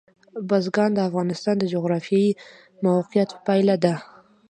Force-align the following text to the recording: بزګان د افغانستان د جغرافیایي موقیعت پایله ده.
بزګان 0.49 0.91
د 0.95 0.99
افغانستان 1.09 1.55
د 1.59 1.63
جغرافیایي 1.73 2.31
موقیعت 2.85 3.29
پایله 3.45 3.75
ده. 3.83 3.95